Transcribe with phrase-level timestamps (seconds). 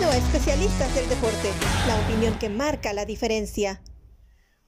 [0.00, 1.52] Bienvenido a Especialistas del Deporte,
[1.86, 3.82] la opinión que marca la diferencia.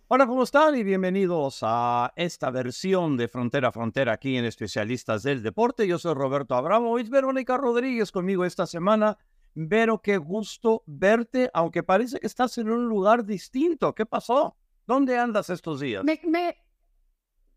[0.09, 0.77] Hola, ¿cómo están?
[0.77, 5.89] Y bienvenidos a esta versión de Frontera a Frontera aquí en Especialistas del Deporte.
[5.89, 9.17] Yo soy Roberto Abramovich, Verónica Rodríguez conmigo esta semana.
[9.55, 13.95] Vero, qué gusto verte, aunque parece que estás en un lugar distinto.
[13.95, 14.55] ¿Qué pasó?
[14.87, 16.05] ¿Dónde andas estos días?
[16.05, 16.21] Me,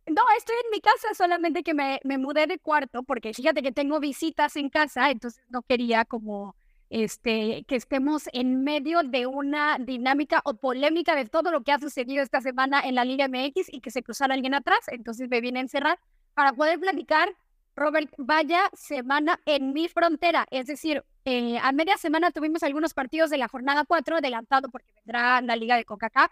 [0.07, 3.73] No, estoy en mi casa, solamente que me, me mudé de cuarto, porque fíjate que
[3.73, 6.55] tengo visitas en casa, entonces no quería como
[6.89, 11.79] este, que estemos en medio de una dinámica o polémica de todo lo que ha
[11.79, 14.79] sucedido esta semana en la Liga MX y que se cruzara alguien atrás.
[14.87, 15.99] Entonces me vine a encerrar
[16.33, 17.35] para poder platicar.
[17.75, 20.45] Robert, vaya semana en mi frontera.
[20.49, 24.93] Es decir, eh, a media semana tuvimos algunos partidos de la jornada 4 adelantado porque
[25.03, 26.31] vendrá la Liga de Coca-Cola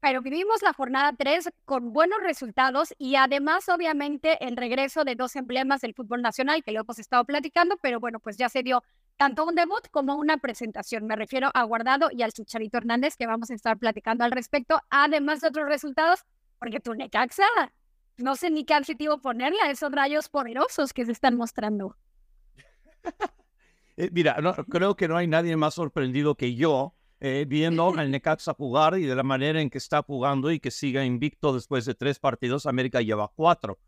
[0.00, 5.34] pero vivimos la jornada 3 con buenos resultados y además, obviamente, el regreso de dos
[5.36, 8.82] emblemas del fútbol nacional que lo hemos estado platicando, pero bueno, pues ya se dio
[9.18, 11.06] tanto un debut como una presentación.
[11.06, 14.80] Me refiero a Guardado y al Chucharito Hernández, que vamos a estar platicando al respecto,
[14.88, 16.24] además de otros resultados,
[16.58, 17.44] porque tu Necaxa,
[18.16, 21.96] no sé ni qué adjetivo ponerle a esos rayos poderosos que se están mostrando.
[24.00, 28.12] Eh, mira, no, creo que no hay nadie más sorprendido que yo eh, viendo al
[28.12, 31.84] Necaxa jugar y de la manera en que está jugando y que siga invicto después
[31.84, 33.80] de tres partidos, América lleva cuatro.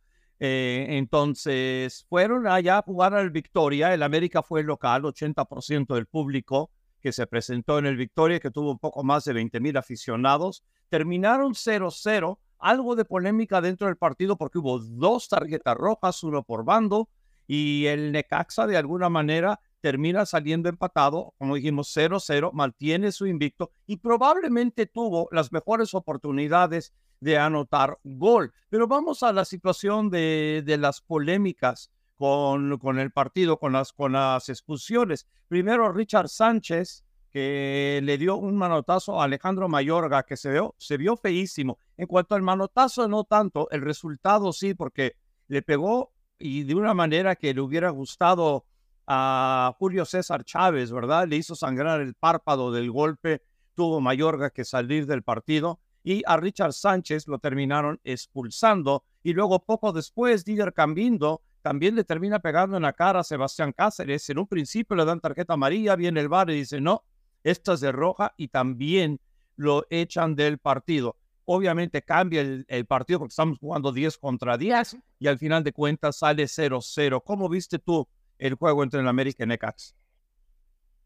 [0.42, 3.92] Eh, entonces, fueron allá a jugar al Victoria.
[3.92, 8.72] El América fue local, 80% del público que se presentó en el Victoria, que tuvo
[8.72, 10.64] un poco más de 20 mil aficionados.
[10.88, 16.64] Terminaron 0-0, algo de polémica dentro del partido porque hubo dos tarjetas rojas, uno por
[16.64, 17.08] bando,
[17.46, 23.72] y el Necaxa de alguna manera termina saliendo empatado, como dijimos, 0-0, mantiene su invicto
[23.86, 28.52] y probablemente tuvo las mejores oportunidades de anotar gol.
[28.68, 34.48] Pero vamos a la situación de, las polémicas con, el partido, con las, con las
[34.48, 35.26] expulsiones.
[35.48, 41.16] Primero, Richard Sánchez, que le dio un manotazo a Alejandro Mayorga, que se se vio
[41.16, 41.78] feísimo.
[41.96, 45.16] En cuanto al manotazo, no tanto, el resultado sí, porque
[45.48, 48.64] le pegó y de una manera que le hubiera gustado
[49.12, 51.26] a Julio César Chávez, ¿verdad?
[51.26, 53.42] Le hizo sangrar el párpado del golpe,
[53.74, 59.64] tuvo Mayorga que salir del partido y a Richard Sánchez lo terminaron expulsando y luego
[59.64, 64.30] poco después Didier Cambindo también le termina pegando en la cara a Sebastián Cáceres.
[64.30, 67.02] En un principio le dan tarjeta amarilla, viene el bar y dice no,
[67.42, 69.18] esta es de roja y también
[69.56, 71.16] lo echan del partido.
[71.46, 75.72] Obviamente cambia el, el partido porque estamos jugando 10 contra 10 y al final de
[75.72, 77.24] cuentas sale 0-0.
[77.24, 78.06] ¿Cómo viste tú
[78.40, 79.94] el juego entre el América y Necax?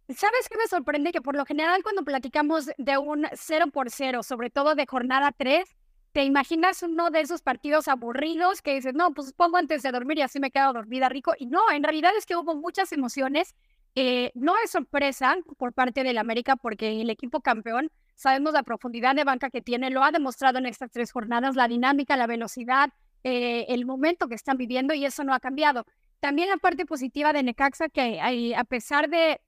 [0.09, 1.13] ¿Sabes qué me sorprende?
[1.13, 5.33] Que por lo general cuando platicamos de un 0 por 0, sobre todo de jornada
[5.33, 5.65] 3,
[6.13, 10.19] te imaginas uno de esos partidos aburridos que dices, no, pues pongo antes de dormir
[10.19, 11.35] y así me quedo dormida rico.
[11.39, 13.55] Y no, en realidad es que hubo muchas emociones.
[13.97, 19.15] Eh, no es sorpresa por parte del América porque el equipo campeón, sabemos la profundidad
[19.15, 22.91] de banca que tiene, lo ha demostrado en estas tres jornadas, la dinámica, la velocidad,
[23.25, 25.87] eh, el momento que están viviendo y eso no ha cambiado.
[26.25, 28.19] También la parte positiva de Necaxa que
[28.57, 29.43] a pesar de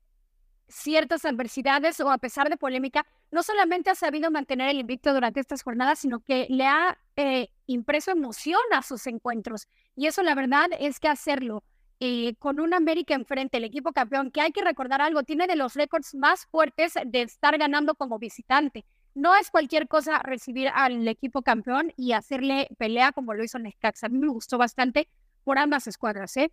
[0.69, 5.41] ciertas adversidades o a pesar de polémica, no solamente ha sabido mantener el invicto durante
[5.41, 9.69] estas jornadas, sino que le ha eh, impreso emoción a sus encuentros.
[9.95, 11.65] Y eso la verdad es que hacerlo
[11.99, 15.57] eh, con un América enfrente, el equipo campeón, que hay que recordar algo, tiene de
[15.57, 18.85] los récords más fuertes de estar ganando como visitante.
[19.15, 24.09] No es cualquier cosa recibir al equipo campeón y hacerle pelea como lo hizo Necaxa.
[24.09, 25.09] A mí me gustó bastante
[25.43, 26.53] por ambas escuadras, ¿eh?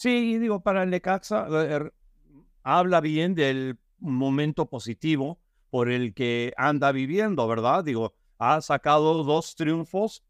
[0.00, 1.46] Sí, digo, para el Necaxa
[2.62, 7.84] habla bien del momento positivo por el que anda viviendo, ¿verdad?
[7.84, 10.24] Digo, ha sacado dos triunfos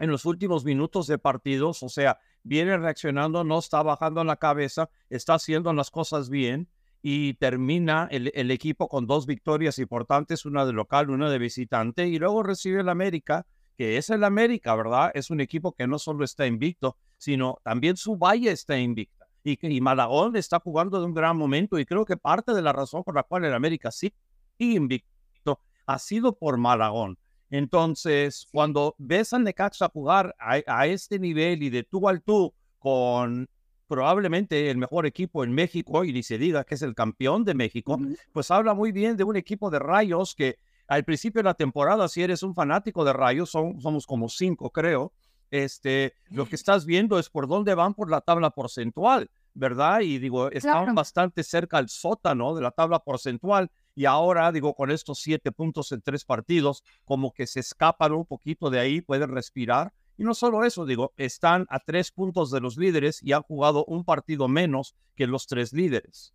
[0.00, 4.90] en los últimos minutos de partidos, o sea, viene reaccionando, no está bajando la cabeza,
[5.10, 6.68] está haciendo las cosas bien
[7.00, 12.08] y termina el, el, equipo con dos victorias importantes, una de local, una de visitante,
[12.08, 13.46] y luego recibe el América,
[13.76, 15.12] que es el América, ¿verdad?
[15.14, 19.26] Es un equipo que no solo está invicto, sino también su valle está invicta.
[19.42, 22.72] Y, y Malagón está jugando de un gran momento y creo que parte de la
[22.72, 24.12] razón por la cual el América sí
[24.58, 27.18] invicto ha sido por Malagón.
[27.50, 33.48] Entonces, cuando ves a Necaxa jugar a, este nivel y de tú al tú con
[33.86, 37.54] probablemente el mejor equipo en México, y ni se diga que es el campeón de
[37.54, 37.98] México,
[38.32, 42.08] pues habla muy bien de un equipo de rayos que al principio de la temporada,
[42.08, 45.12] si eres un fanático de rayos, son, somos como cinco, creo,
[45.50, 50.00] este, lo que estás viendo es por dónde van por la tabla porcentual, ¿verdad?
[50.00, 54.90] Y digo, estaban bastante cerca al sótano de la tabla porcentual y ahora, digo, con
[54.90, 59.30] estos siete puntos en tres partidos, como que se escapan un poquito de ahí, pueden
[59.30, 59.92] respirar.
[60.16, 63.84] Y no solo eso, digo, están a tres puntos de los líderes y han jugado
[63.86, 66.34] un partido menos que los tres líderes.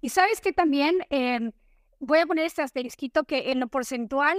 [0.00, 1.52] Y sabes que también em,
[1.98, 4.38] voy a poner este asterisquito que en lo porcentual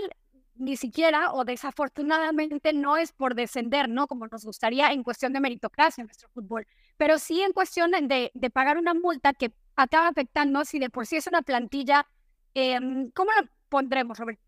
[0.59, 4.07] ni siquiera o desafortunadamente no es por descender, ¿no?
[4.07, 6.67] Como nos gustaría en cuestión de meritocracia en nuestro fútbol,
[6.97, 11.05] pero sí en cuestión de, de pagar una multa que acaba afectando si de por
[11.05, 12.05] sí es una plantilla,
[12.53, 14.39] em, ¿cómo la pondremos, Robert?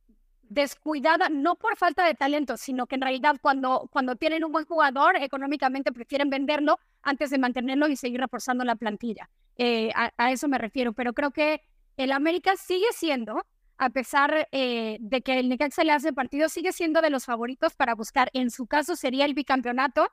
[0.41, 4.65] Descuidada, no por falta de talento, sino que en realidad cuando, cuando tienen un buen
[4.65, 9.29] jugador, económicamente prefieren venderlo antes de mantenerlo y seguir reforzando la plantilla.
[9.57, 11.61] Eh, a, a eso me refiero, pero creo que
[11.97, 13.45] el América sigue siendo
[13.79, 17.75] a pesar eh, de que el Necaxa le hace partido, sigue siendo de los favoritos
[17.75, 20.09] para buscar, en su caso sería el bicampeonato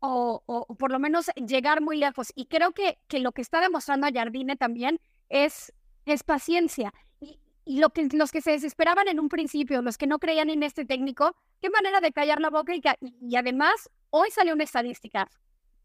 [0.00, 2.32] o, o, por lo menos llegar muy lejos.
[2.34, 5.72] Y creo que, que lo que está demostrando a Jardine también es,
[6.06, 6.92] es paciencia.
[7.20, 10.50] Y, y, lo que, los que se desesperaban en un principio, los que no creían
[10.50, 12.74] en este técnico, qué manera de callar la boca.
[12.74, 12.82] Y,
[13.20, 15.30] y además, hoy salió una estadística.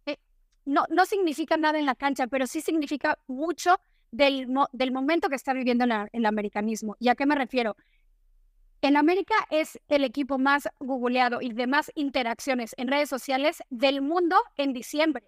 [0.08, 0.18] Eh,
[0.66, 3.80] no, no significa nada en la cancha, pero sí significa mucho
[4.12, 6.96] del, del momento que está viviendo el americanismo.
[7.00, 7.76] ¿Y a qué me refiero?
[8.82, 14.02] En América es el equipo más googleado y de más interacciones en redes sociales del
[14.02, 15.24] mundo en diciembre.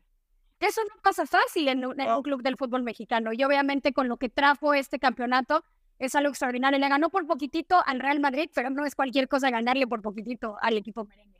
[0.60, 3.34] Eso no pasa fácil en un, en un, club del fútbol mexicano.
[3.34, 5.66] Y obviamente con lo que trajo este campeonato
[6.00, 6.80] es algo extraordinario.
[6.80, 10.58] Le ganó por poquitito al Real Madrid, pero no es cualquier cosa ganarle por poquitito
[10.62, 11.40] al equipo merengue.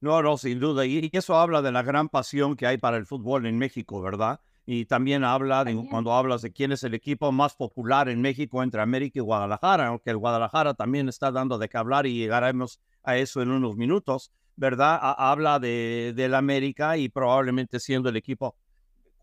[0.00, 0.84] No, no, sin duda.
[0.84, 4.40] Y eso habla de la gran pasión que hay para el fútbol en México, ¿verdad?
[4.72, 8.62] Y también habla de, cuando hablas de quién es el equipo más popular en México
[8.62, 12.80] entre América y Guadalajara, aunque el Guadalajara también está dando de qué hablar y llegaremos
[13.02, 14.98] a eso en unos minutos, ¿verdad?
[15.02, 18.56] habla de del América y probablemente siendo el equipo,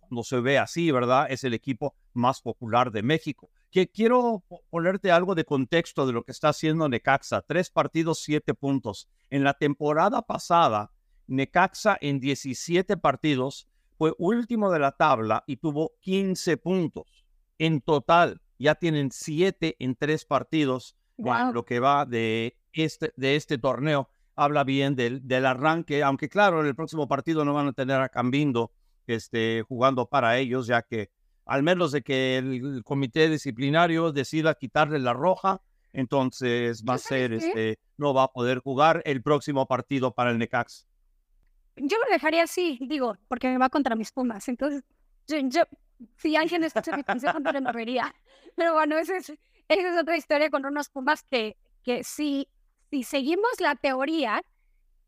[0.01, 1.25] cuando se ve así, ¿verdad?
[1.31, 3.49] Es el equipo más popular de México.
[3.71, 7.41] Que quiero ponerte algo de contexto de lo que está haciendo Necaxa.
[7.41, 9.07] Tres partidos, siete puntos.
[9.31, 10.91] En la temporada pasada,
[11.25, 13.67] Necaxa en 17 partidos
[13.99, 17.25] fue último de la tabla y tuvo 15 puntos.
[17.57, 21.51] En total, ya tienen 7 en 3 partidos, wow.
[21.51, 24.09] lo que va de este, de este torneo.
[24.37, 27.99] Habla bien del, del, arranque, aunque claro, en el próximo partido no van a tener
[27.99, 28.71] a Cambindo
[29.05, 31.11] este, jugando para ellos, ya que
[31.45, 35.61] al menos de que el comité disciplinario decida quitarle la roja,
[35.91, 40.37] entonces va a ser, este, no va a poder jugar el próximo partido para el
[40.37, 40.87] Necax
[41.81, 44.47] yo lo dejaría así, digo, porque me va contra mis pumas.
[44.47, 44.83] Entonces,
[45.27, 45.63] yo,
[46.17, 48.13] si alguien escucha mi consejo, no lo vería.
[48.55, 52.47] Pero bueno, esa es, esa es otra historia con unos pumas que, que si,
[52.89, 54.41] si seguimos la teoría,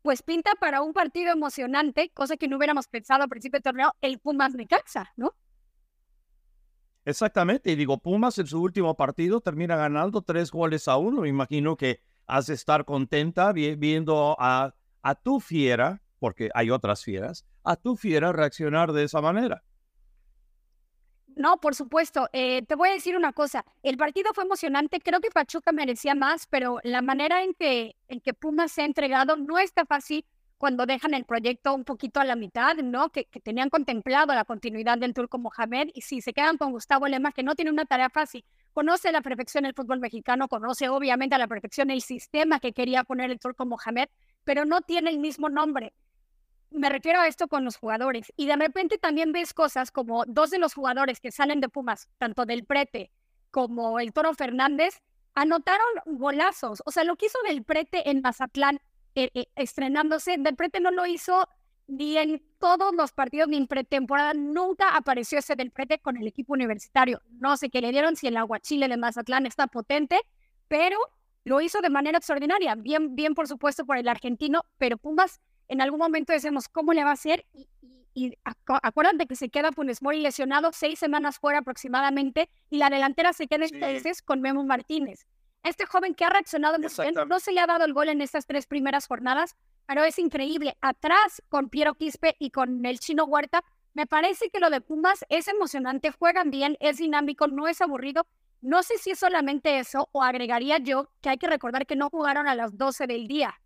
[0.02, 3.94] pues pinta para un partido emocionante, cosa que no hubiéramos pensado al principio del torneo,
[4.00, 5.34] el Pumas de Caxa, ¿no?
[7.04, 11.22] Exactamente, y digo, Pumas en su último partido termina ganando tres goles a uno.
[11.22, 17.02] Me imagino que has de estar contenta viendo a, a tu fiera porque hay otras
[17.02, 19.64] fieras, a tu fiera reaccionar de esa manera.
[21.34, 22.28] No, por supuesto.
[22.32, 23.64] Eh, te voy a decir una cosa.
[23.82, 25.00] El partido fue emocionante.
[25.00, 28.84] Creo que Pachuca merecía más, pero la manera en que, en que Pumas se ha
[28.84, 30.24] entregado no está fácil
[30.58, 33.10] cuando dejan el proyecto un poquito a la mitad, ¿no?
[33.10, 37.32] Que, tenían contemplado la continuidad del Turco Mohamed y si se quedan con Gustavo Lema,
[37.32, 38.44] que no tiene una tarea fácil.
[38.72, 42.72] Conoce a la perfección el fútbol mexicano, conoce obviamente a la perfección el sistema que
[42.72, 44.08] quería poner el Turco Mohamed,
[44.44, 45.94] pero no tiene el mismo nombre
[46.74, 48.32] me refiero a esto con los jugadores.
[48.36, 52.08] Y de repente también ves cosas como dos de los jugadores que salen de Pumas,
[52.18, 53.10] tanto del Prete
[53.50, 55.00] como el Toro Fernández,
[55.34, 56.82] anotaron golazos.
[56.86, 58.80] O sea, lo que hizo del Prete en Mazatlán
[59.14, 61.48] eh, eh, estrenándose, del Prete no lo hizo
[61.86, 64.34] ni en todos los partidos ni en pretemporada.
[64.34, 67.20] Nunca apareció ese del Prete con el equipo universitario.
[67.32, 70.20] No sé qué le dieron, si el aguachile de Mazatlán está potente,
[70.68, 70.96] pero
[71.44, 72.74] lo hizo de manera extraordinaria.
[72.74, 75.40] Bien, bien, por supuesto, por el argentino, pero Pumas
[75.72, 77.46] en algún momento decimos, ¿cómo le va a hacer?
[77.54, 82.76] Y, y, y acuérdate que se queda Funes Mori lesionado seis semanas fuera aproximadamente y
[82.76, 83.76] la delantera se queda sí.
[84.26, 85.26] con Memo Martínez.
[85.62, 88.20] Este joven que ha reaccionado muy bien, no se le ha dado el gol en
[88.20, 90.76] estas tres primeras jornadas, pero es increíble.
[90.82, 93.64] Atrás con Piero Quispe y con el Chino Huerta,
[93.94, 98.26] me parece que lo de Pumas es emocionante, juegan bien, es dinámico, no es aburrido.
[98.60, 102.10] No sé si es solamente eso o agregaría yo que hay que recordar que no
[102.10, 103.58] jugaron a las 12 del día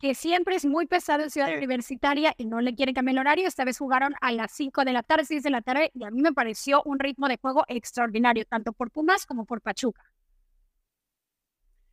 [0.00, 1.54] que siempre es muy pesado en Ciudad.
[1.56, 3.46] Universitaria y no le quieren cambiar el horario.
[3.46, 6.10] Esta vez jugaron a las 5 de la tarde, 6 de la tarde, y a
[6.10, 10.02] mí me pareció un ritmo de juego extraordinario, tanto por Pumas como por Pachuca.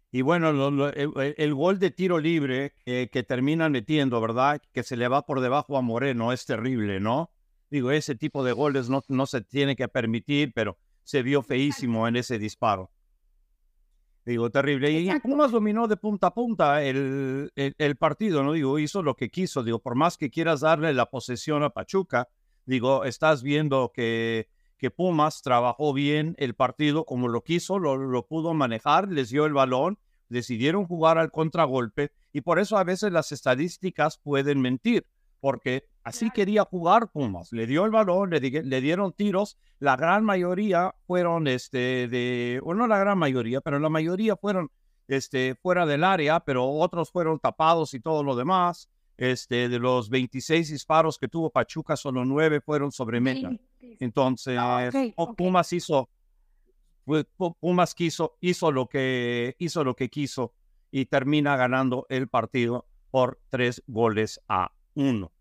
[0.10, 4.62] Y bueno, lo, lo, el, el, gol de tiro libre eh, que terminan metiendo, ¿verdad?
[4.72, 7.30] Que se le va por debajo a Moreno, es terrible, ¿no?
[7.70, 12.08] Digo, ese tipo de goles no, no se tiene que permitir, pero se vio feísimo
[12.08, 12.90] en ese disparo.
[14.27, 14.91] Digo, terrible.
[14.91, 18.51] Y Pumas dominó de punta a punta el, el, el, partido, ¿no?
[18.51, 19.63] Digo, hizo lo que quiso.
[19.63, 22.27] Digo, por más que quieras darle la posesión a Pachuca,
[22.65, 28.27] digo, estás viendo que, que Pumas trabajó bien el partido como lo quiso, lo, lo
[28.27, 33.13] pudo manejar, les dio el balón, decidieron jugar al contragolpe y por eso a veces
[33.13, 35.07] las estadísticas pueden mentir,
[35.39, 40.24] porque así quería jugar Pumas, le dio el balón, le, le dieron tiros, la gran
[40.24, 44.72] mayoría fueron este de, bueno, no la gran mayoría, pero la mayoría fueron
[45.08, 48.90] este fuera del área, pero otros fueron tapados y todo lo demás.
[49.18, 53.50] Este, de los 26 disparos que tuvo Pachuca, solo nueve fueron sobre meta.
[54.00, 56.08] Entonces, Ah, ok, Pumas hizo,
[57.04, 57.26] pues,
[57.60, 60.54] Pumas quiso, hizo lo que hizo lo que quiso
[60.92, 65.32] y termina ganando el partido por tres goles a uno.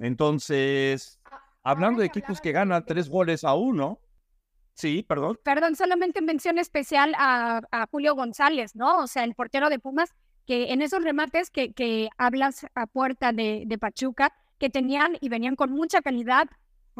[0.00, 1.20] Entonces,
[1.62, 4.00] hablando de equipos que ganan tres goles a uno,
[4.74, 5.38] sí, perdón.
[5.44, 8.98] Perdón, solamente mención especial a, a Julio González, ¿no?
[8.98, 10.14] O sea, el portero de Pumas,
[10.46, 15.28] que en esos remates que, que hablas a puerta de, de Pachuca, que tenían y
[15.28, 16.48] venían con mucha calidad,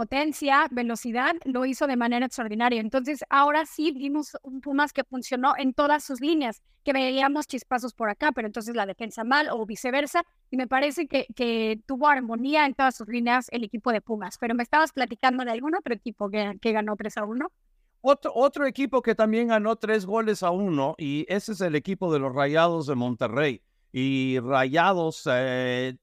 [0.00, 2.80] potencia, velocidad, lo hizo de manera extraordinaria.
[2.80, 7.92] Entonces, ahora sí vimos un Pumas que funcionó en todas sus líneas, que veíamos chispazos
[7.92, 10.23] por acá, pero entonces la defensa mal o viceversa.
[10.50, 14.38] Y me parece que, que tuvo armonía en todas sus líneas el equipo de Pumas.
[14.38, 17.52] Pero me estabas platicando de algún otro equipo que, que ganó 3 a 1.
[18.00, 22.11] Otro, otro equipo que también ganó tres goles a uno, y ese es el equipo
[22.11, 23.61] de los Rayados de Monterrey.
[23.92, 25.99] Y Rayados eh,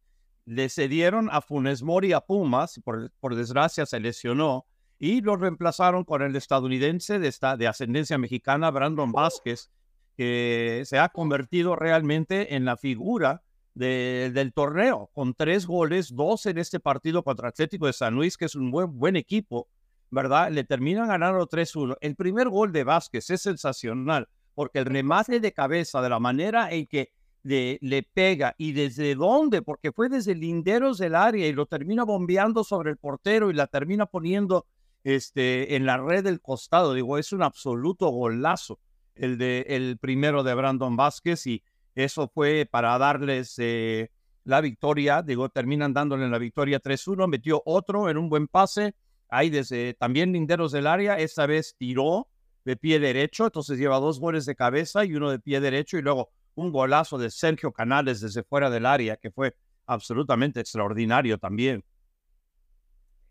[0.48, 4.66] le cedieron a Funes Mori a Pumas, por, por desgracia se lesionó,
[4.98, 9.70] y lo reemplazaron con el estadounidense de, esta, de ascendencia mexicana, Brandon Vázquez,
[10.16, 16.46] que se ha convertido realmente en la figura de, del torneo, con tres goles, dos
[16.46, 19.68] en este partido contra Atlético de San Luis, que es un buen, buen equipo,
[20.12, 20.50] ¿verdad?
[20.50, 21.98] Le terminan ganando 3-1.
[22.00, 26.72] El primer gol de Vázquez es sensacional, porque el remate de cabeza, de la manera
[26.72, 27.12] en que
[27.48, 32.64] le, pega y desde dónde, porque fue desde linderos del área y lo termina bombeando
[32.64, 34.66] sobre el portero y la termina poniendo
[35.04, 36.94] este, en la red del costado.
[36.94, 38.80] Digo, es un absoluto golazo
[39.16, 41.64] el, de, el primero de Brandon Vázquez y
[41.96, 44.12] eso fue para darles eh,
[44.44, 45.22] la victoria.
[45.22, 48.94] Digo, terminan dándole la victoria 3-1, metió otro en un buen pase.
[49.30, 52.28] Ahí desde también linderos del área, esta vez tiró
[52.66, 56.02] de pie derecho, entonces lleva dos goles de cabeza y uno de pie derecho y
[56.02, 61.84] luego un golazo de Sergio Canales desde fuera del área, que fue absolutamente extraordinario también.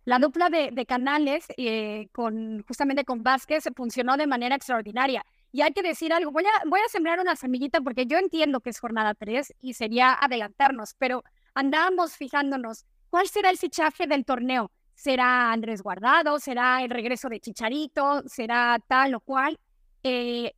[0.05, 5.27] La dupla de, de Canales eh, con justamente con Vázquez funcionó de manera extraordinaria.
[5.51, 8.61] Y hay que decir algo, voy a, voy a sembrar una semillita porque yo entiendo
[8.61, 14.25] que es jornada 3 y sería adelantarnos, pero andábamos fijándonos, ¿cuál será el fichaje del
[14.25, 14.71] torneo?
[14.95, 16.39] ¿Será Andrés Guardado?
[16.39, 18.23] ¿Será el regreso de Chicharito?
[18.27, 19.59] ¿Será tal o cual?
[20.05, 20.53] Eh,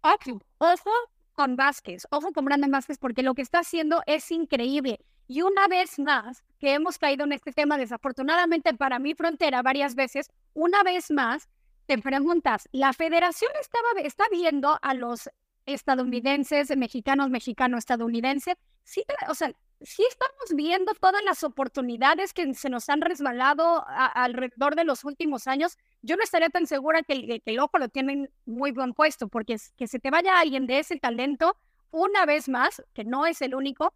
[0.00, 0.90] ojo, ojo
[1.36, 4.98] con Vázquez, ojo con Brandon Vázquez, porque lo que está haciendo es increíble.
[5.28, 9.94] Y una vez más, que hemos caído en este tema, desafortunadamente para mi frontera varias
[9.94, 11.48] veces, una vez más,
[11.86, 15.30] te preguntas, ¿la federación estaba, está viendo a los
[15.66, 18.56] estadounidenses, mexicanos, mexicano, estadounidense?
[18.82, 19.52] Sí, o sea,
[19.82, 25.04] sí estamos viendo todas las oportunidades que se nos han resbalado a, alrededor de los
[25.04, 25.76] últimos años.
[26.02, 29.28] Yo no estaría tan segura que el, que el ojo lo tienen muy buen puesto,
[29.28, 31.56] porque es, que se te vaya alguien de ese talento,
[31.90, 33.94] una vez más, que no es el único,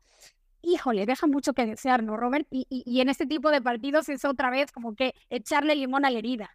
[0.62, 2.46] híjole, deja mucho que desear, ¿no, Robert?
[2.50, 6.10] Y, y, en este tipo de partidos es otra vez como que echarle limón a
[6.10, 6.50] la herida.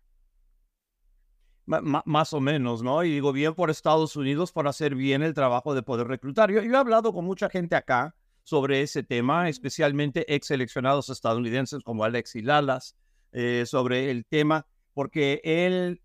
[1.66, 3.04] Más o menos, ¿no?
[3.04, 6.52] Y digo, bien por Estados Unidos por hacer bien el trabajo de poder reclutar.
[6.52, 11.84] Yo, yo he hablado con mucha gente acá sobre ese tema, especialmente ex seleccionados estadounidenses
[11.84, 12.96] como Alexis Lalas,
[13.32, 16.02] eh, sobre el tema, porque él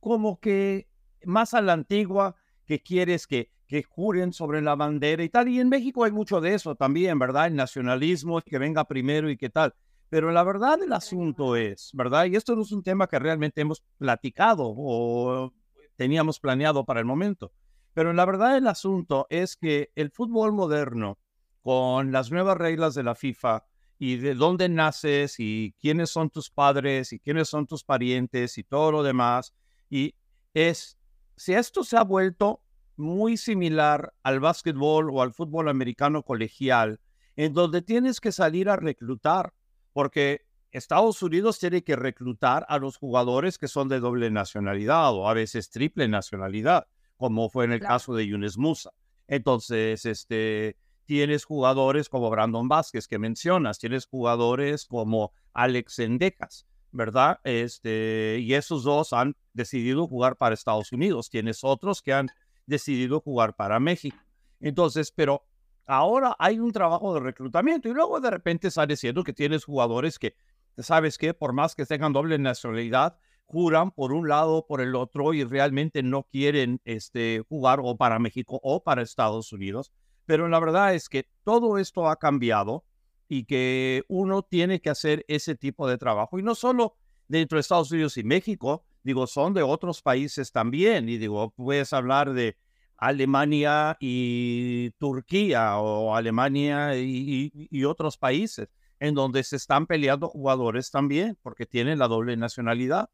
[0.00, 0.88] como que
[1.24, 5.48] más a la antigua que quieres que, que juren sobre la bandera y tal.
[5.48, 7.48] Y en México hay mucho de eso también, ¿verdad?
[7.48, 9.74] El nacionalismo, que venga primero y qué tal.
[10.10, 12.26] Pero la verdad del asunto es, ¿verdad?
[12.26, 15.52] Y esto no es un tema que realmente hemos platicado o
[15.96, 17.52] teníamos planeado para el momento.
[17.94, 21.18] Pero la verdad del asunto es que el fútbol moderno,
[21.64, 23.64] con las nuevas reglas de la FIFA
[23.98, 28.64] y de dónde naces y quiénes son tus padres y quiénes son tus parientes y
[28.64, 29.54] todo lo demás,
[29.88, 30.14] y
[30.52, 30.98] es,
[31.36, 32.60] si esto se ha vuelto
[32.96, 37.00] muy similar al básquetbol o al fútbol americano colegial,
[37.34, 39.54] en donde tienes que salir a reclutar
[39.94, 45.30] porque Estados Unidos tiene que reclutar a los jugadores que son de doble nacionalidad o
[45.30, 47.94] a veces triple nacionalidad, como fue en el claro.
[47.94, 48.90] caso de Yunes Musa.
[49.26, 57.40] Entonces, este, tienes jugadores como Brandon Vázquez que mencionas, tienes jugadores como Alex Endecas, ¿verdad?
[57.44, 61.30] Este, y esos dos han decidido jugar para Estados Unidos.
[61.30, 62.28] Tienes otros que han
[62.66, 64.16] decidido jugar para México.
[64.60, 65.44] Entonces, pero
[65.86, 70.18] Ahora hay un trabajo de reclutamiento y luego de repente sale diciendo que tienes jugadores
[70.18, 70.34] que,
[70.78, 71.34] ¿sabes qué?
[71.34, 75.44] Por más que tengan doble nacionalidad, juran por un lado o por el otro y
[75.44, 79.92] realmente no quieren este, jugar o para México o para Estados Unidos.
[80.26, 82.84] Pero la verdad es que todo esto ha cambiado
[83.28, 86.38] y que uno tiene que hacer ese tipo de trabajo.
[86.38, 86.96] Y no solo
[87.28, 91.08] dentro de Estados Unidos y México, digo, son de otros países también.
[91.08, 92.56] Y digo, puedes hablar de
[92.96, 98.68] Alemania y Turquía o Alemania y, otros países
[99.00, 103.10] en donde se están peleando jugadores también porque tienen la doble nacionalidad.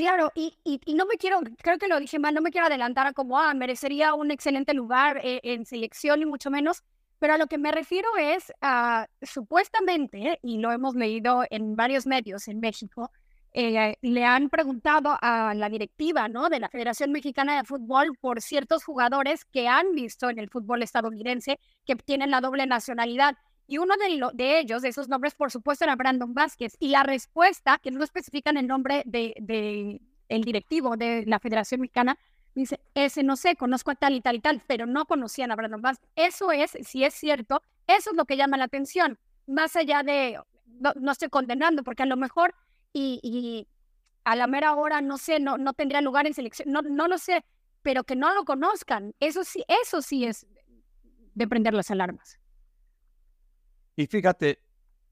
[0.00, 3.06] Claro, y, y, no me quiero, creo que lo dije mal, no me quiero adelantar
[3.06, 6.82] a como, ah, merecería un excelente lugar eh, en selección y mucho menos,
[7.18, 12.06] pero a lo que me refiero es, a supuestamente, y lo hemos leído en varios
[12.06, 13.10] medios en México,
[13.52, 16.48] eh, le han preguntado a la directiva ¿no?
[16.48, 20.82] de la Federación Mexicana de Fútbol por ciertos jugadores que han visto en el fútbol
[20.82, 23.36] estadounidense que tienen la doble nacionalidad.
[23.70, 26.76] Y uno de, de ellos, de esos nombres, por supuesto, era Brandon Vázquez.
[26.80, 31.80] Y la respuesta, que no especifican el nombre de, de el directivo de la Federación
[31.80, 32.18] Mexicana,
[32.52, 35.54] dice, ese no sé, conozco a tal y tal y tal, pero no conocían a
[35.54, 36.10] Brandon Vázquez.
[36.16, 39.20] Eso es, si es cierto, eso es lo que llama la atención.
[39.46, 40.40] Más allá de,
[40.80, 42.56] no, no estoy condenando, porque a lo mejor
[42.92, 43.68] y,
[44.24, 47.18] a la mera hora, no sé, no, no tendría lugar en selección, no, no lo
[47.18, 47.44] sé,
[47.82, 50.44] pero que no lo conozcan, eso sí, eso sí es
[51.34, 52.39] de prender las alarmas.
[53.96, 54.62] Y fíjate,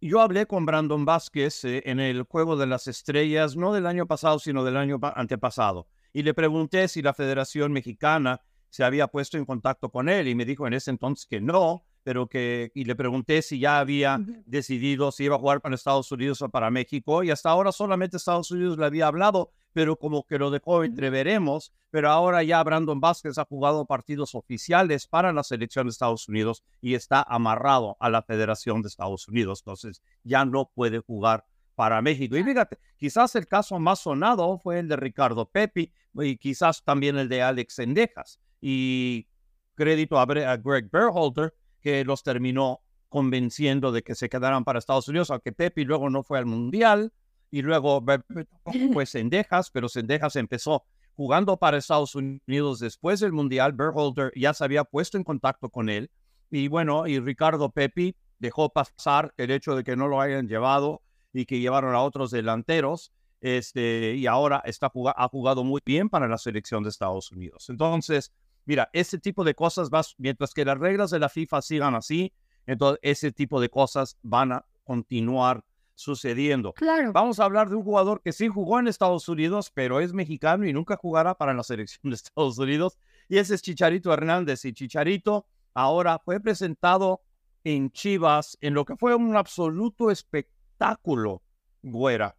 [0.01, 4.07] yo hablé con Brandon Vázquez eh, en el Juego de las Estrellas, no del año
[4.07, 9.37] pasado, sino del año antepasado, y le pregunté si la Federación Mexicana se había puesto
[9.39, 12.85] en contacto con él, y me dijo en ese entonces que no, pero que, y
[12.85, 16.71] le pregunté si ya había decidido si iba a jugar para Estados Unidos o para
[16.71, 20.85] México, y hasta ahora solamente Estados Unidos le había hablado, pero como que lo dejó
[20.85, 26.29] entreveremos, pero ahora ya Brandon Vázquez ha jugado partidos oficiales para la selección de Estados
[26.29, 31.45] Unidos y está amarrado a la Federación de Estados Unidos, entonces ya no puede jugar
[31.79, 32.37] para México.
[32.37, 37.17] Y fíjate, quizás el caso más sonado fue el de Ricardo Pepi y quizás también
[37.17, 38.41] el de Alex Sendejas.
[38.61, 39.29] Y
[39.77, 45.31] crédito a, Greg Berhalter, que los terminó convenciendo de que se quedaran para Estados Unidos,
[45.31, 47.13] aunque Pepe luego no fue al Mundial
[47.51, 48.05] y luego
[48.93, 50.85] fue Sendejas, pero Sendejas empezó
[51.15, 53.73] jugando para Estados Unidos después del Mundial.
[53.73, 56.11] Berholder ya se había puesto en contacto con él
[56.51, 61.03] y bueno, y Ricardo Pepi dejó pasar el hecho de que no lo hayan llevado
[61.33, 63.13] y que llevaron a otros delanteros.
[63.41, 67.69] Este, y ahora está, ha jugado muy bien para la selección de Estados Unidos.
[67.69, 68.33] Entonces,
[68.69, 72.35] Mira, ese tipo de cosas, va, mientras que las reglas de la FIFA sigan así,
[72.67, 75.65] entonces ese tipo de cosas van a continuar
[75.99, 76.73] sucediendo.
[76.75, 77.13] Claro.
[77.13, 80.65] Vamos a hablar de un jugador que sí jugó en Estados Unidos, pero es mexicano
[80.65, 82.99] y nunca jugará para la selección de Estados Unidos.
[83.29, 84.65] Y ese es Chicharito Hernández.
[84.65, 87.23] Y Chicharito ahora fue presentado
[87.65, 91.43] en Chivas en lo que fue un absoluto espectáculo,
[91.83, 92.37] güera.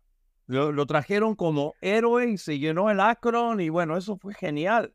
[0.48, 4.94] Lo, lo trajeron como héroe y se llenó el Akron y bueno, eso fue genial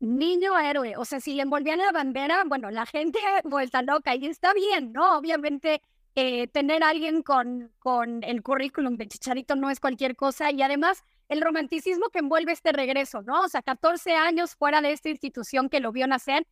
[0.00, 0.94] niño héroe.
[0.96, 4.92] O sea, si le envolvían la bandera, bueno, la gente vuelta loca y está bien,
[4.92, 5.18] ¿no?
[5.18, 5.82] Obviamente,
[6.16, 10.62] eh, tener a alguien con, con el currículum de Chicharito no es cualquier cosa y
[10.62, 13.42] además el romanticismo que envuelve este regreso, ¿no?
[13.42, 16.46] O sea, 14 años fuera de esta institución que lo vio nacer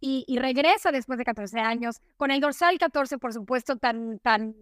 [0.00, 4.56] y, y regresa después de 14 años con el dorsal 14, por supuesto, tan, tan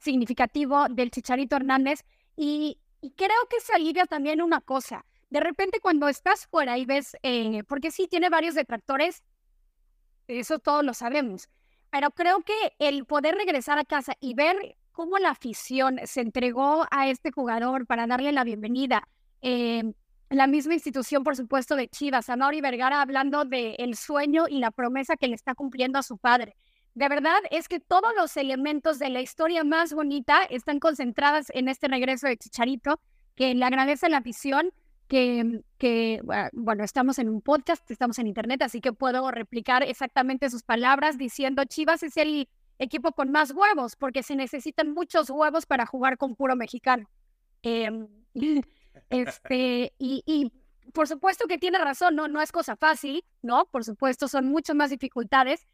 [0.00, 2.04] significativo del Chicharito Hernández
[2.36, 6.84] y, y creo que se alivia también una cosa de repente cuando estás fuera y
[6.84, 9.24] ves, eh, porque sí tiene varios detractores,
[10.28, 11.48] eso todos lo sabemos,
[11.92, 16.86] pero creo que el poder regresar a casa y ver cómo la afición se entregó
[16.90, 19.06] a este jugador para darle la bienvenida,
[19.42, 19.92] eh,
[20.30, 24.58] la misma institución, por supuesto, de Chivas, a Mauri Vergara hablando del el sueño y
[24.58, 26.56] la promesa que le está cumpliendo a su padre.
[26.94, 31.68] De verdad es que todos los elementos de la historia más bonita están concentradas en
[31.68, 33.02] este regreso de Chicharito,
[33.34, 34.72] que le agradece la afición
[35.12, 36.20] que,
[36.54, 41.18] bueno, estamos en un podcast, estamos en internet, así que puedo replicar exactamente sus palabras
[41.18, 42.48] diciendo Chivas es el
[42.78, 47.10] equipo con más huevos, porque se necesitan muchos huevos para jugar con puro mexicano.
[47.60, 48.08] Em,
[49.10, 50.50] este, y,
[50.94, 52.26] por supuesto que tiene razón, ¿no?
[52.26, 53.66] No es cosa fácil, ¿no?
[53.66, 55.66] Por supuesto, son muchas más dificultades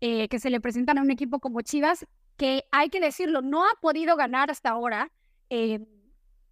[0.00, 2.06] eh, que se le presentan a un equipo como Chivas,
[2.38, 5.12] que hay que decirlo, no ha podido ganar hasta ahora.
[5.50, 5.86] Eh,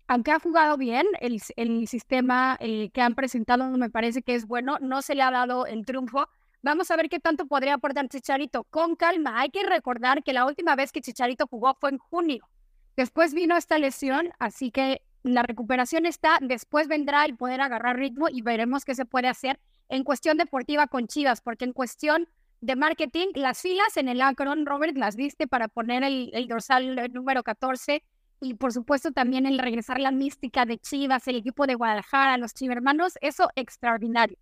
[0.06, 4.46] aunque ha jugado bien, el, el sistema eh, que han presentado me parece que es
[4.46, 6.28] bueno, no se le ha dado el triunfo.
[6.62, 8.64] Vamos a ver qué tanto podría aportar Chicharito.
[8.64, 12.48] Con calma, hay que recordar que la última vez que Chicharito jugó fue en junio.
[12.96, 18.28] Después vino esta lesión, así que la recuperación está, después vendrá el poder agarrar ritmo
[18.30, 22.28] y veremos qué se puede hacer en cuestión deportiva con Chivas, porque en cuestión
[22.60, 27.12] de marketing, las filas en el Akron, Robert, las viste para poner el, el dorsal
[27.12, 28.02] número 14
[28.40, 32.54] y por supuesto también el regresar la mística de Chivas, el equipo de Guadalajara, los
[32.54, 34.38] chivermanos, eso extraordinario.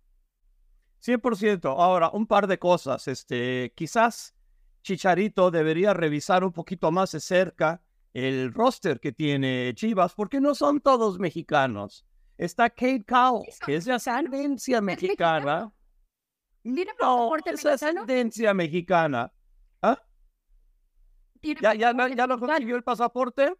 [1.03, 1.65] 100%.
[1.77, 3.07] Ahora, un par de cosas.
[3.07, 4.33] Este, quizás
[4.83, 7.81] Chicharito debería revisar un poquito más de cerca
[8.13, 12.05] el roster que tiene Chivas, porque no son todos mexicanos.
[12.37, 15.71] Está Kate Cowell, que es de ascendencia mexicana.
[16.63, 19.31] No, es ascendencia mexicana.
[19.81, 20.01] ¿Ah?
[21.41, 23.53] ¿Ya, ya, ya lo consiguió el pasaporte?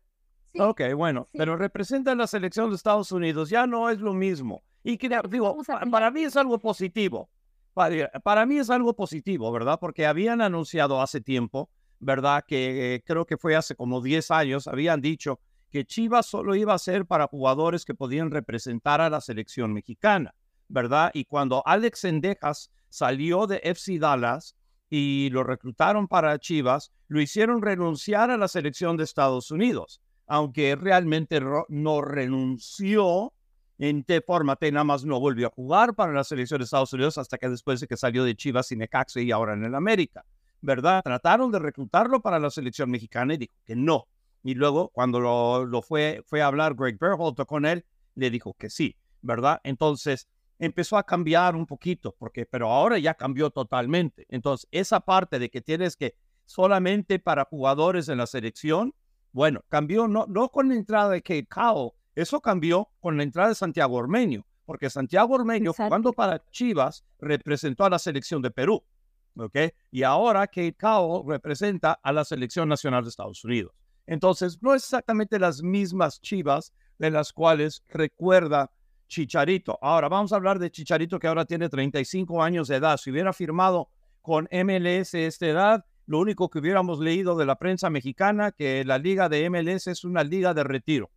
[0.53, 0.59] Sí.
[0.59, 4.63] Ok, bueno, pero representa la selección de Estados Unidos, ya no es lo mismo.
[4.83, 5.57] Y que, digo,
[5.91, 7.29] para, mí es algo positivo.
[7.73, 9.79] Para, para, mí es algo positivo, ¿verdad?
[9.79, 12.43] Porque habían anunciado hace tiempo, ¿verdad?
[12.47, 15.39] Que eh, creo que fue hace como 10 años, habían dicho
[15.73, 20.35] que Chivas solo iba a ser para jugadores que podían representar a la selección mexicana,
[20.67, 21.09] ¿verdad?
[21.15, 24.55] Y cuando Alex Sendejas salió de FC Dallas
[24.87, 30.75] y lo reclutaron para Chivas, lo hicieron renunciar a la selección de Estados Unidos, aunque
[30.75, 33.33] realmente no renunció
[33.77, 37.17] en qué forma, nada más no volvió a jugar para la selección de Estados Unidos
[37.17, 40.25] hasta que después de que salió de Chivas y Necaxa y ahora en el América,
[40.61, 41.01] ¿verdad?
[41.03, 44.07] Trataron de reclutarlo para la selección mexicana y dijo que no.
[44.43, 48.53] Y luego, cuando lo, lo fue, fue a hablar Greg Berhalter con él, le dijo
[48.53, 49.59] que sí, ¿verdad?
[49.63, 50.27] Entonces,
[50.59, 54.25] empezó a cambiar un poquito, porque, pero ahora ya cambió totalmente.
[54.29, 58.93] Entonces, esa parte de que tienes que solamente para jugadores en la selección,
[59.33, 63.49] bueno, cambió no, no con la entrada de Kate Cowell, eso cambió con la entrada
[63.49, 68.83] de Santiago Ormeño, porque Santiago Ormeño, jugando para Chivas, representó a la selección de Perú,
[69.35, 69.57] ¿ok?
[69.91, 73.73] Y ahora Kate Cowell representa a la selección nacional de Estados Unidos.
[74.05, 78.71] Entonces, no es exactamente las mismas Chivas de las cuales recuerda
[79.07, 79.77] Chicharito.
[79.81, 82.97] Ahora vamos a hablar de Chicharito que ahora tiene 35 años de edad.
[82.97, 83.89] Si hubiera firmado
[84.21, 88.97] con MLS esta edad, lo único que hubiéramos leído de la prensa mexicana, que la
[88.97, 91.11] liga de MLS es una liga de retiro.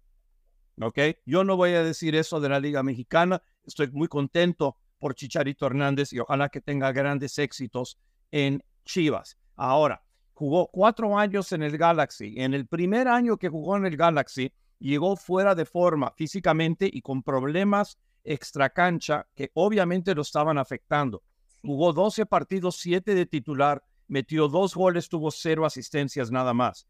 [0.80, 0.98] ¿Ok?
[1.24, 3.42] Yo no voy a decir eso de la liga mexicana.
[3.64, 7.98] Estoy muy contento por Chicharito Hernández y ojalá que tenga grandes éxitos
[8.30, 9.38] en Chivas.
[9.56, 10.02] Ahora,
[10.34, 12.34] jugó cuatro años en el Galaxy.
[12.36, 17.00] En el primer año que jugó en el Galaxy, llegó fuera de forma físicamente y
[17.00, 21.22] con problemas extracancha que obviamente lo estaban afectando.
[21.62, 26.86] Jugó 12 partidos, 7 de titular, metió dos goles, tuvo cero asistencias nada más.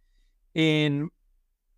[0.54, 1.12] En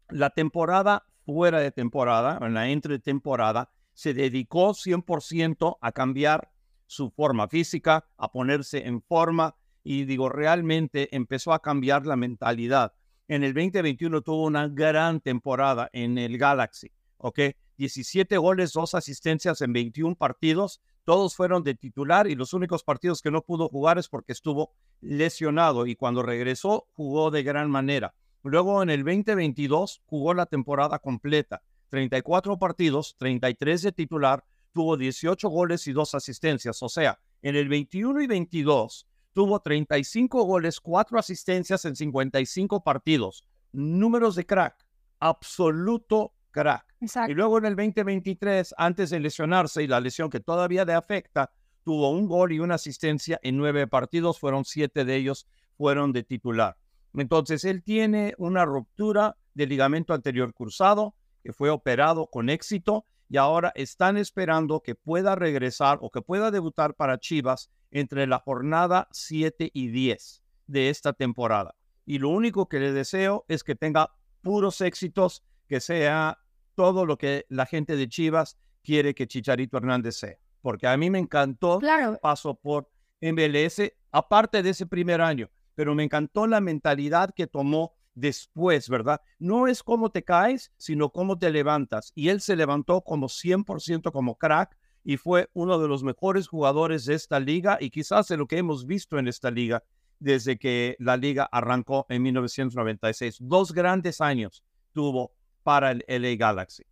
[0.09, 6.51] la temporada fuera de temporada, en la entretemporada, se dedicó 100% a cambiar
[6.87, 12.95] su forma física, a ponerse en forma y digo, realmente empezó a cambiar la mentalidad.
[13.27, 17.41] En el 2021 tuvo una gran temporada en el Galaxy, ¿ok?
[17.77, 23.23] 17 goles, dos asistencias en 21 partidos, todos fueron de titular y los únicos partidos
[23.23, 28.15] que no pudo jugar es porque estuvo lesionado y cuando regresó jugó de gran manera.
[28.43, 34.45] Luego en el 2022 jugó la temporada completa, 34 partidos, 33 de titular,
[34.75, 40.43] tuvo 18 goles y dos asistencias, o sea, en el 21 y 22 tuvo 35
[40.43, 43.47] goles, 4 asistencias en 55 partidos.
[43.73, 44.87] Números de crack,
[45.21, 46.85] absoluto crack.
[47.29, 51.51] Y luego en el 2023, antes de lesionarse y la lesión que todavía le afecta,
[51.85, 56.23] tuvo un gol y una asistencia en nueve partidos, fueron siete de ellos, fueron de
[56.23, 56.77] titular.
[57.15, 63.37] Entonces, él tiene una ruptura del ligamento anterior cruzado, que fue operado con éxito, y
[63.37, 69.09] ahora están esperando que pueda regresar o que pueda debutar para Chivas entre la jornada
[69.13, 71.75] 7 y 10 de esta temporada.
[72.07, 74.11] Y lo único que le deseo es que tenga
[74.43, 76.39] puros éxitos, que sea
[76.75, 80.37] todo lo que la gente de Chivas quiere que Chicharito Hernández sea.
[80.61, 82.19] Porque a mí me encantó claro.
[82.21, 87.95] paso por MLS, aparte de ese primer año, pero me encantó la mentalidad que tomó
[88.15, 89.21] después, ¿verdad?
[89.39, 92.13] No es cómo te caes, sino cómo te levantas.
[92.15, 97.05] Y él se levantó como 100% como crack y fue uno de los mejores jugadores
[97.05, 99.83] de esta liga y quizás de lo que hemos visto en esta liga
[100.19, 103.39] desde que la liga arrancó en 1996.
[103.41, 106.85] Dos grandes años tuvo para el LA Galaxy.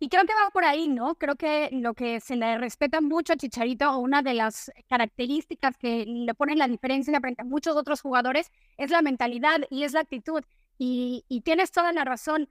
[0.00, 1.14] Y creo que va por ahí, ¿no?
[1.14, 5.78] Creo que lo que se le respeta mucho a Chicharito, o una de las características
[5.78, 9.92] que le ponen la diferencia frente a muchos otros jugadores, es la mentalidad y es
[9.92, 10.42] la actitud.
[10.76, 12.48] Y, y tienes toda la razón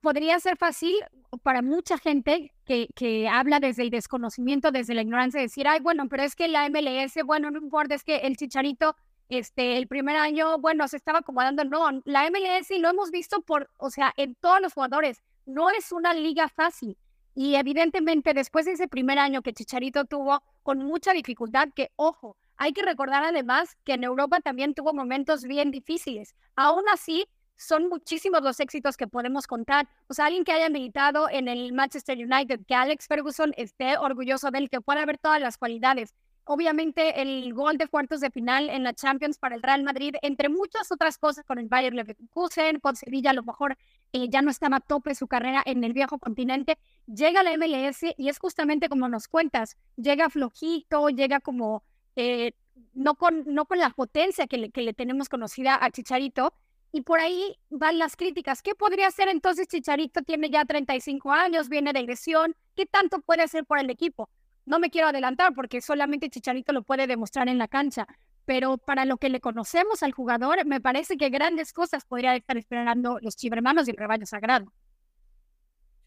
[0.00, 0.94] podría ser fácil
[1.42, 6.08] para mucha gente que, que habla desde el desconocimiento, desde la ignorancia, decir, ay, bueno,
[6.08, 8.96] pero es que la MLS, bueno, no importa, es que el chicharito,
[9.28, 11.64] este, el primer año, bueno, se estaba acomodando.
[11.64, 15.92] No, la MLS lo hemos visto por, o sea, en todos los jugadores, no es
[15.92, 16.96] una liga fácil.
[17.34, 22.36] Y evidentemente, después de ese primer año que Chicharito tuvo con mucha dificultad, que ojo,
[22.56, 26.34] hay que recordar además que en Europa también tuvo momentos bien difíciles.
[26.56, 27.26] Aún así,
[27.58, 29.88] son muchísimos los éxitos que podemos contar.
[30.08, 34.50] O sea, alguien que haya militado en el Manchester United, que Alex Ferguson esté orgulloso
[34.50, 36.14] de él, que pueda ver todas las cualidades.
[36.50, 40.48] Obviamente el gol de cuartos de final en la Champions para el Real Madrid, entre
[40.48, 43.76] muchas otras cosas con el Bayern Leverkusen, con Sevilla a lo mejor
[44.14, 47.54] eh, ya no estaba a tope su carrera en el viejo continente, llega a la
[47.58, 51.82] MLS y es justamente como nos cuentas, llega flojito, llega como
[52.16, 52.52] eh,
[52.94, 56.54] no, con, no con la potencia que le, que le tenemos conocida a Chicharito,
[56.92, 58.62] y por ahí van las críticas.
[58.62, 60.22] ¿Qué podría hacer entonces Chicharito?
[60.22, 62.56] Tiene ya 35 años, viene de agresión.
[62.74, 64.30] ¿Qué tanto puede hacer por el equipo?
[64.68, 68.06] No me quiero adelantar porque solamente Chicharito lo puede demostrar en la cancha.
[68.44, 72.58] Pero para lo que le conocemos al jugador, me parece que grandes cosas podría estar
[72.58, 74.70] esperando los chivermanos y el rebaño sagrado.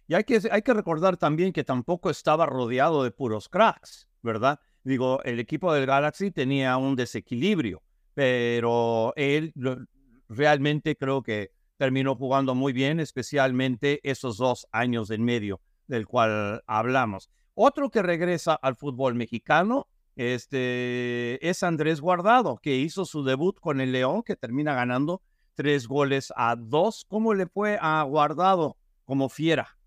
[0.07, 4.59] Y hay que, hay que recordar también que tampoco estaba rodeado de puros cracks, ¿verdad?
[4.83, 7.81] Digo, el equipo del Galaxy tenía un desequilibrio,
[8.13, 9.53] pero él
[10.29, 16.61] realmente creo que terminó jugando muy bien, especialmente esos dos años en medio del cual
[16.67, 17.31] hablamos.
[17.53, 23.81] Otro que regresa al fútbol mexicano este, es Andrés Guardado, que hizo su debut con
[23.81, 25.21] el León, que termina ganando
[25.55, 27.05] tres goles a dos.
[27.07, 29.77] ¿Cómo le fue a Guardado como fiera?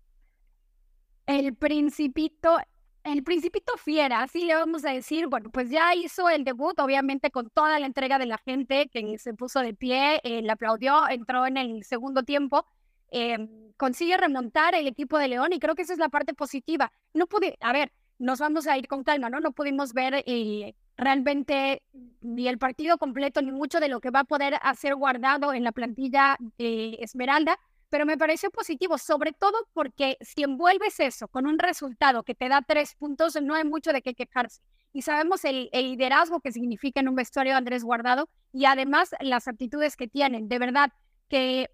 [1.25, 2.57] El principito
[3.05, 7.29] el Principito Fiera, así le vamos a decir, bueno, pues ya hizo el debut, obviamente
[7.29, 11.07] con toda la entrega de la gente que se puso de pie, eh, le aplaudió,
[11.07, 12.65] entró en el segundo tiempo,
[13.11, 13.47] eh,
[13.77, 16.91] consigue remontar el equipo de León y creo que esa es la parte positiva.
[17.13, 19.39] No pude, a ver, nos vamos a ir con calma, ¿no?
[19.39, 21.83] No pudimos ver eh, realmente
[22.21, 25.63] ni el partido completo ni mucho de lo que va a poder hacer guardado en
[25.63, 27.59] la plantilla de Esmeralda,
[27.89, 32.49] pero me pareció positivo, sobre todo porque si envuelves eso con un resultado que te
[32.49, 34.61] da tres puntos, no hay mucho de qué quejarse.
[34.91, 39.97] Y sabemos el, liderazgo que significa en un vestuario Andrés Guardado y además las aptitudes
[39.97, 40.47] que tienen.
[40.47, 40.93] De verdad,
[41.27, 41.69] que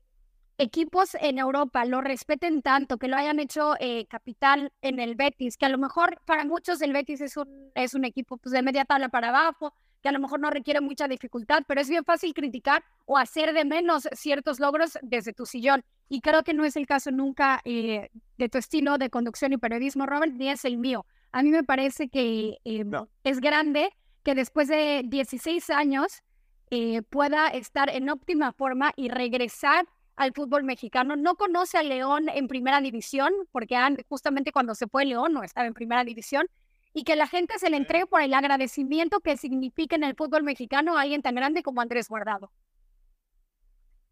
[0.62, 5.58] equipos en Europa lo respeten tanto, que lo hayan hecho eh, capital en el Betis,
[5.58, 8.62] que a lo mejor para muchos el Betis es un, es un equipo pues, de
[8.62, 12.04] media tabla para abajo, que a lo mejor no requiere mucha dificultad, pero es bien
[12.04, 15.84] fácil criticar o hacer de menos ciertos logros desde tu sillón.
[16.10, 19.58] Y creo que no es el caso nunca eh, de tu estilo de conducción y
[19.58, 21.06] periodismo, Robert, ni es el mío.
[21.32, 22.86] A mí me parece que eh,
[23.24, 23.90] es grande
[24.24, 26.22] que después de 16 años
[26.70, 31.16] eh, pueda estar en óptima forma y regresar al fútbol mexicano.
[31.16, 35.68] No conoce a León en primera división, porque justamente cuando se fue León no estaba
[35.68, 36.48] en primera división,
[36.94, 40.44] y que la gente se le entregue por el agradecimiento que significa en el fútbol
[40.44, 42.52] mexicano a alguien tan grande como Andrés Guardado.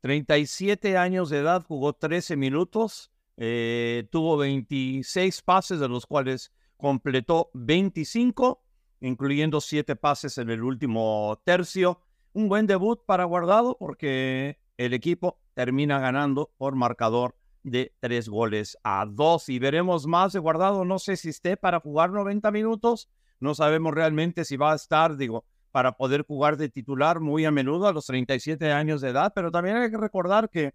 [0.02, 7.52] 37 años de edad, jugó 13 minutos, eh, tuvo 26 pases, de los cuales completó
[7.54, 8.64] 25,
[9.02, 12.00] incluyendo 7 pases en el último tercio.
[12.32, 18.78] Un buen debut para Guardado porque el equipo termina ganando por marcador de tres goles
[18.82, 19.50] a dos.
[19.50, 20.86] Y veremos más de guardado.
[20.86, 23.10] No sé si esté para jugar 90 minutos.
[23.42, 27.52] No sabemos realmente si va a estar, digo, para poder jugar de titular muy a
[27.52, 29.34] menudo a los 37 años de edad.
[29.36, 30.74] Pero también hay que recordar que,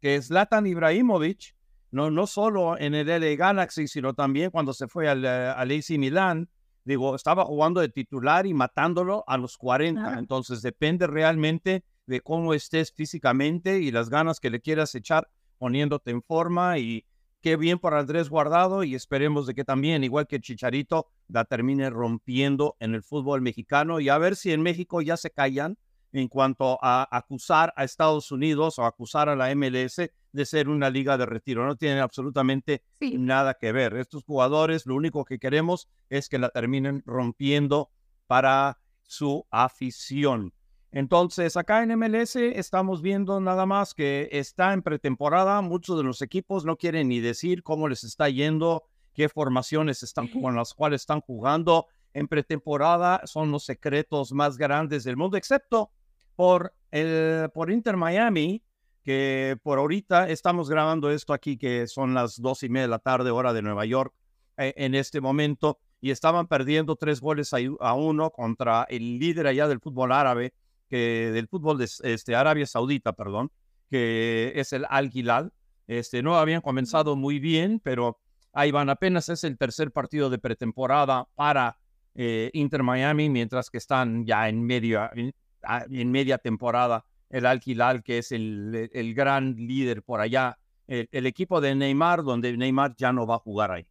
[0.00, 1.56] que Zlatan Ibrahimovic,
[1.90, 5.98] no, no solo en el LA Galaxy, sino también cuando se fue al, al AC
[5.98, 6.48] Milan,
[6.84, 10.20] digo, estaba jugando de titular y matándolo a los 40.
[10.20, 16.10] Entonces depende realmente de cómo estés físicamente y las ganas que le quieras echar poniéndote
[16.10, 17.06] en forma y
[17.40, 21.88] qué bien por Andrés Guardado y esperemos de que también, igual que Chicharito, la termine
[21.88, 25.78] rompiendo en el fútbol mexicano y a ver si en México ya se callan
[26.12, 30.90] en cuanto a acusar a Estados Unidos o acusar a la MLS de ser una
[30.90, 31.64] liga de retiro.
[31.64, 33.94] No tienen absolutamente nada que ver.
[33.94, 37.92] Estos jugadores lo único que queremos es que la terminen rompiendo
[38.26, 40.52] para su afición.
[40.92, 45.60] Entonces, acá en MLS estamos viendo nada más que está en pretemporada.
[45.60, 50.26] Muchos de los equipos no quieren ni decir cómo les está yendo, qué formaciones están
[50.28, 51.86] con las cuales están jugando.
[52.12, 55.92] En pretemporada son los secretos más grandes del mundo, excepto
[56.34, 58.64] por, el, por Inter Miami,
[59.04, 62.98] que por ahorita estamos grabando esto aquí, que son las dos y media de la
[62.98, 64.12] tarde, hora de Nueva York,
[64.56, 69.68] eh, en este momento, y estaban perdiendo tres goles a uno contra el líder allá
[69.68, 70.52] del fútbol árabe,
[70.90, 73.50] que del fútbol de este, Arabia Saudita, perdón,
[73.88, 75.52] que es el Al Hilal.
[75.86, 78.18] Este, no habían comenzado muy bien, pero
[78.52, 78.90] ahí van.
[78.90, 81.78] Apenas es el tercer partido de pretemporada para
[82.14, 88.02] eh, Inter Miami, mientras que están ya en, media, en, media temporada el Al Hilal,
[88.02, 90.58] que es el, el gran líder por allá.
[90.88, 93.86] El, el, equipo de Neymar, donde Neymar ya no va a jugar ahí.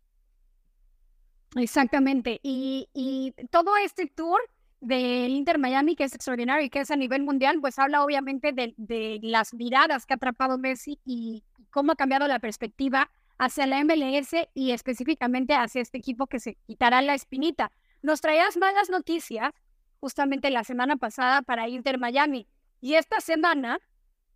[1.56, 2.40] Exactamente.
[2.44, 4.42] Y, y todo este tour
[4.82, 8.54] del Inter Miami, que es extraordinario y que es a nivel mundial, pues habla obviamente
[8.54, 13.66] de, de las miradas que ha atrapado Messi y cómo ha cambiado la perspectiva hacia
[13.66, 17.72] la MLS y específicamente hacia este equipo que se quitará la espinita.
[18.02, 19.52] Nos traías malas noticias
[20.00, 22.48] justamente la semana pasada para Inter Miami
[22.82, 23.80] y esta semana,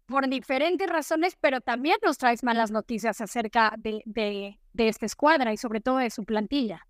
[0.05, 5.53] por diferentes razones, pero también nos traes malas noticias acerca de, de, de esta escuadra
[5.53, 6.85] y sobre todo de su plantilla.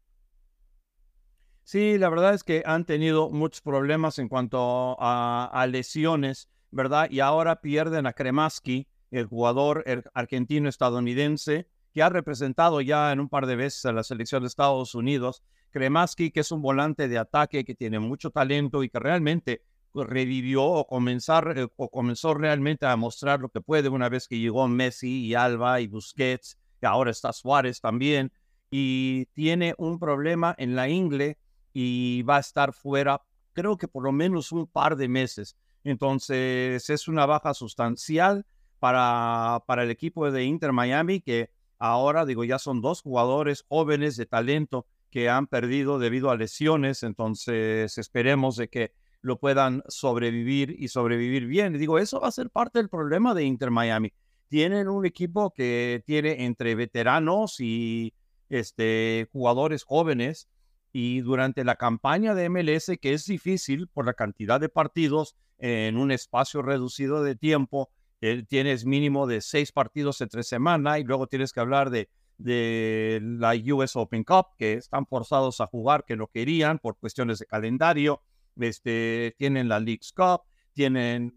[1.64, 7.10] Sí, la verdad es que han tenido muchos problemas en cuanto a, lesiones, ¿verdad?
[7.10, 13.46] Y ahora pierden a Kremaski, el jugador argentino-estadounidense, que ha representado ya en un par
[13.46, 15.42] de veces a la selección de Estados Unidos.
[15.72, 19.62] Kremaski, que es un volante de ataque que tiene mucho talento y que realmente
[19.94, 24.40] revivió o, comenzar, eh, o comenzó realmente a mostrar lo que puede una vez que
[24.40, 28.32] llegó Messi y Alba y Busquets, y ahora está Suárez también,
[28.72, 31.38] y tiene un problema en la ingle
[31.74, 33.22] y va a estar fuera,
[33.54, 35.58] creo que por lo menos un par de meses.
[35.84, 38.46] Entonces es una baja sustancial
[38.80, 44.16] para, para el equipo de Inter Miami, que ahora, digo, ya son dos jugadores jóvenes
[44.16, 47.04] de talento que han perdido debido a lesiones.
[47.04, 51.78] Entonces esperemos de que lo puedan sobrevivir y sobrevivir bien.
[51.78, 54.14] Digo, eso va a ser parte del problema de Inter Miami.
[54.50, 58.14] Tienen un equipo que tiene entre veteranos y
[58.50, 60.50] este, jugadores jóvenes
[60.94, 65.98] y durante la campaña de MLS, que es difícil por la cantidad de partidos en
[65.98, 67.90] un espacio reducido de tiempo,
[68.22, 73.20] eh, tienes mínimo de seis partidos entre semana y luego tienes que hablar de, de
[73.24, 77.48] la US Open Cup, que están forzados a jugar, que no querían por cuestiones de
[77.48, 78.22] calendario,
[78.60, 80.42] este, tienen la League's Cup,
[80.74, 81.34] tienen,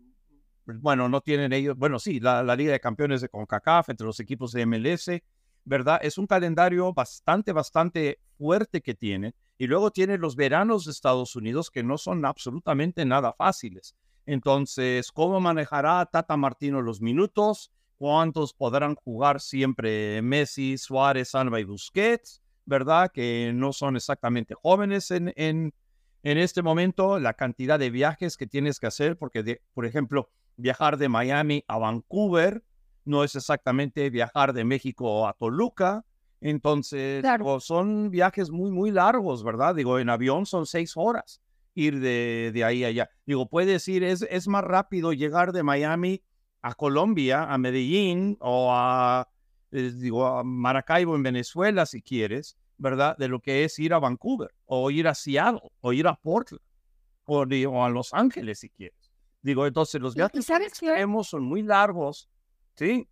[0.67, 4.21] bueno, no tienen ellos, bueno, sí, la, la Liga de Campeones de CONCACAF entre los
[4.21, 5.11] equipos de MLS,
[5.65, 5.99] ¿verdad?
[6.03, 11.37] Es un calendario bastante, bastante fuerte que tienen y luego tiene los veranos de Estados
[11.37, 13.95] Unidos que no son absolutamente nada fáciles.
[14.27, 17.71] Entonces, ¿cómo manejará Tata Martino los minutos?
[17.97, 22.43] ¿Cuántos podrán jugar siempre Messi, Suárez, Alba y Busquets?
[22.67, 23.13] ¿Verdad?
[23.13, 25.73] Que no son exactamente jóvenes en, en,
[26.25, 27.21] en este momento.
[27.21, 31.79] La cantidad de viajes que tienes que hacer, porque, por ejemplo, viajar de Miami a
[31.79, 32.65] Vancouver
[33.05, 36.05] no es exactamente viajar de México a Toluca,
[36.41, 39.75] entonces, pues, son viajes muy, muy largos, ¿verdad?
[39.75, 41.41] Digo, en avión son seis horas
[41.75, 43.11] ir de, de ahí a allá.
[43.27, 46.23] Digo, puedes ir, es, es más rápido llegar de Miami
[46.63, 49.29] a Colombia, a Medellín o a,
[49.71, 53.17] eh, digo, a Maracaibo en Venezuela, si quieres, ¿verdad?
[53.19, 56.63] De lo que es ir a Vancouver o ir a Seattle o ir a Portland
[57.25, 59.13] o, o a Los Ángeles, si quieres.
[59.43, 60.47] Digo, entonces los viajes
[60.81, 62.29] que son muy largos,
[62.75, 63.07] ¿sí?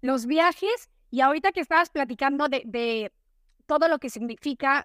[0.00, 3.12] Los viajes y ahorita que estabas platicando de,
[3.66, 4.84] todo lo que significa,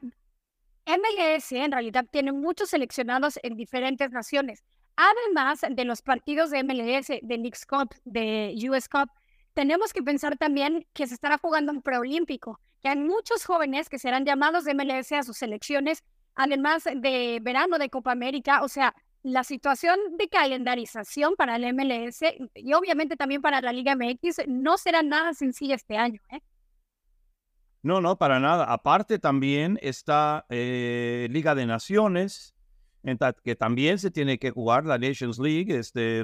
[0.85, 4.63] MLS en realidad tiene muchos seleccionados en diferentes naciones.
[4.95, 9.09] Además de los partidos de MLS, de Leagues Cup, de US Cup,
[9.53, 13.99] tenemos que pensar también que se estará jugando un preolímpico, que hay muchos jóvenes que
[13.99, 16.03] serán llamados de MLS a sus selecciones,
[16.35, 22.21] además de verano de Copa América, o sea, la situación de calendarización para el MLS
[22.55, 26.21] y obviamente también para la Liga MX no será nada sencilla este año.
[26.29, 26.41] ¿eh?
[27.81, 28.65] No, no, para nada.
[28.65, 32.53] Aparte también está eh, Liga de Naciones,
[33.43, 35.77] que también se tiene que jugar la Nations League.
[35.77, 36.23] Este,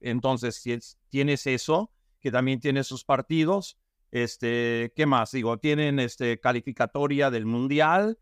[0.00, 3.78] entonces, si tienes eso, que también tiene sus partidos.
[4.12, 5.32] Este, ¿Qué más?
[5.32, 8.18] Digo, tienen este, calificatoria del Mundial.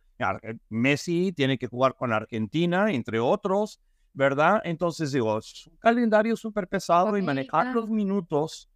[0.68, 3.80] Messi tiene que jugar con Argentina, entre otros.
[4.12, 4.60] ¿Verdad?
[4.64, 8.68] Entonces digo, es un calendario súper pesado y manejar los minutos.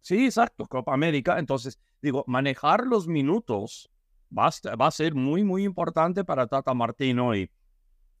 [0.00, 1.38] Sí, exacto, Copa América.
[1.38, 3.90] Entonces, digo, manejar los minutos
[4.36, 7.50] va a, va a ser muy, muy importante para Tata Martino y,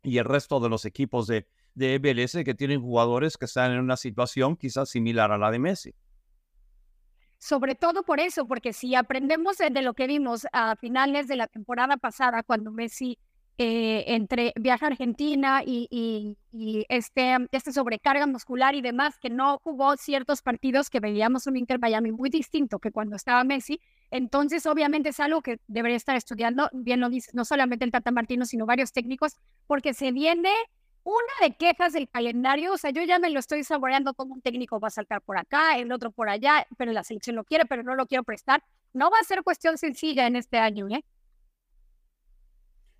[0.02, 3.80] y el resto de los equipos de, de MLS que tienen jugadores que están en
[3.80, 5.94] una situación quizás similar a la de Messi.
[7.38, 11.46] Sobre todo por eso, porque si aprendemos de lo que vimos a finales de la
[11.46, 13.18] temporada pasada, cuando Messi
[13.58, 16.36] eh, entre viaje a Argentina y,
[16.88, 21.78] este, este sobrecarga muscular y demás, que no jugó ciertos partidos que veíamos un Inter
[21.78, 23.80] Miami muy distinto que cuando estaba Messi.
[24.10, 28.10] Entonces, obviamente es algo que debería estar estudiando, bien lo dice, no solamente el Tata
[28.10, 29.36] Martino, sino varios técnicos,
[29.66, 30.50] porque se viene
[31.06, 34.42] una de quejas del calendario, o sea, yo ya me lo estoy saboreando como un
[34.42, 37.64] técnico va a saltar por acá, el otro por allá, pero la selección lo quiere,
[37.64, 38.62] pero no lo quiero prestar.
[38.92, 41.04] No va a ser cuestión sencilla en este año, ¿eh?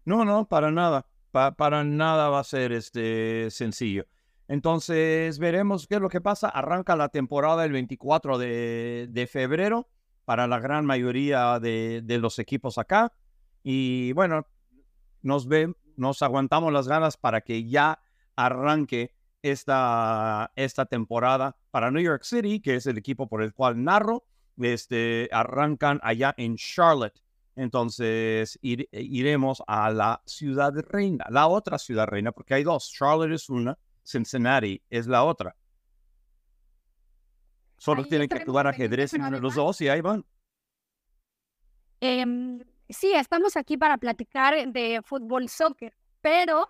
[0.06, 1.04] No, no, para nada.
[1.32, 4.06] para nada va a ser este sencillo.
[4.48, 6.48] Entonces veremos qué es lo que pasa.
[6.48, 9.88] Arranca la temporada el 24 de, febrero
[10.24, 13.12] para la gran mayoría de, los equipos acá.
[13.64, 14.46] Y bueno,
[15.22, 15.48] nos,
[15.96, 18.00] nos aguantamos las ganas para que ya
[18.36, 23.82] arranque esta, esta temporada para New York City, que es el equipo por el cual
[23.82, 24.24] narro.
[24.56, 27.20] Este, arrancan allá en Charlotte.
[27.56, 32.92] Entonces iremos a la ciudad reina, la otra ciudad reina, porque hay dos.
[32.92, 35.56] Charlotte es una, Cincinnati es la otra.
[37.78, 40.24] Solo tienen que jugar ajedrez entre los dos y ahí van.
[42.00, 46.68] Em, sí, estamos aquí para platicar de fútbol, soccer, pero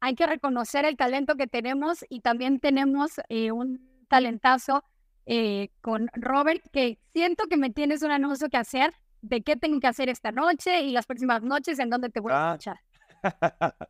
[0.00, 4.84] hay que reconocer el talento que tenemos y también tenemos eh, un talentazo
[5.24, 8.92] eh, con Robert, que siento que me tienes un anuncio que hacer
[9.28, 12.32] de qué tengo que hacer esta noche y las próximas noches en donde te voy
[12.32, 12.54] a ah.
[12.54, 12.80] escuchar.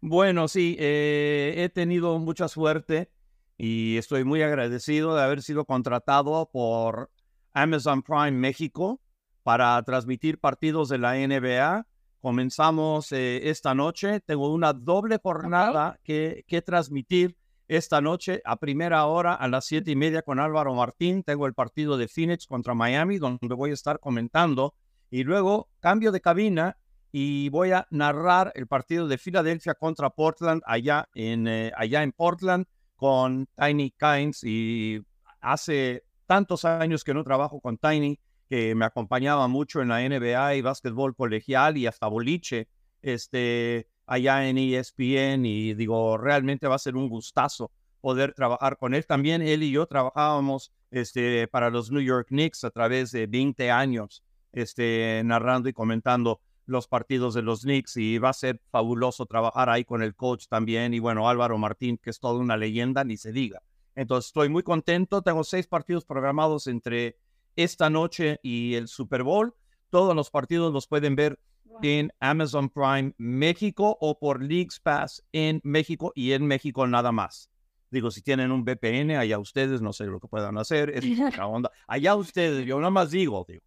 [0.00, 3.10] bueno, sí, eh, he tenido mucha suerte
[3.56, 7.10] y estoy muy agradecido de haber sido contratado por
[7.52, 9.00] Amazon Prime México
[9.42, 11.86] para transmitir partidos de la NBA.
[12.20, 14.20] Comenzamos eh, esta noche.
[14.20, 17.36] Tengo una doble jornada que, que transmitir
[17.68, 21.22] esta noche a primera hora a las siete y media con Álvaro Martín.
[21.22, 24.74] Tengo el partido de Phoenix contra Miami, donde voy a estar comentando.
[25.10, 26.76] Y luego cambio de cabina
[27.12, 32.12] y voy a narrar el partido de Filadelfia contra Portland allá en, eh, allá en
[32.12, 32.66] Portland
[32.96, 35.00] con Tiny Kynes y
[35.40, 40.56] hace tantos años que no trabajo con Tiny, que me acompañaba mucho en la NBA
[40.56, 42.68] y básquetbol colegial y hasta boliche,
[43.02, 48.94] este, allá en ESPN y digo, realmente va a ser un gustazo poder trabajar con
[48.94, 49.06] él.
[49.06, 53.70] También él y yo trabajábamos este, para los New York Knicks a través de 20
[53.70, 59.26] años, este, narrando y comentando los partidos de los Knicks y va a ser fabuloso
[59.26, 63.04] trabajar ahí con el coach también y bueno, Álvaro Martín, que es toda una leyenda,
[63.04, 63.62] ni se diga.
[63.94, 67.16] Entonces estoy muy contento, tengo seis partidos programados entre
[67.56, 69.54] esta noche y el Super Bowl.
[69.90, 71.40] Todos los partidos los pueden ver
[71.82, 77.50] en Amazon Prime México o por Leagues Pass en México y en México nada más.
[77.90, 81.46] Digo, si tienen un VPN, allá ustedes, no sé lo que puedan hacer, es una
[81.46, 81.70] onda.
[81.86, 83.62] Allá ustedes, yo nada más digo, digo.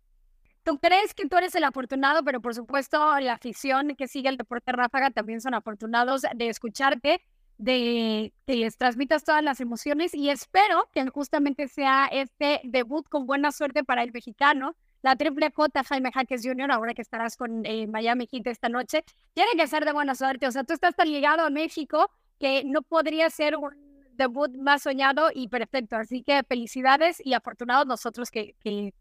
[0.63, 4.37] Tú crees que tú eres el afortunado, pero por supuesto la afición que sigue el
[4.37, 7.23] deporte ráfaga también son afortunados de escucharte,
[7.57, 13.25] de que les transmitas todas las emociones y espero que justamente sea este debut con
[13.25, 14.75] buena suerte para el mexicano.
[15.01, 19.03] La triple J Jaime Jaques Jr., ahora que estarás con eh, Miami Heat esta noche,
[19.33, 20.47] tiene que ser de buena suerte.
[20.47, 23.71] O sea, tú estás tan ligado a México que no podría ser un
[24.13, 25.95] debut más soñado y perfecto.
[25.95, 28.55] Así que felicidades y afortunados nosotros que,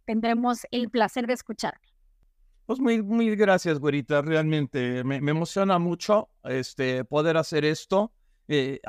[0.07, 1.75] tendremos el placer de escuchar.
[2.65, 4.23] Pues muy, muy gracias, güerita.
[4.23, 8.13] Realmente me, emociona mucho este, poder hacer esto.
[8.49, 8.81] Eh,